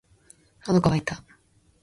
[0.63, 1.23] 喉乾いた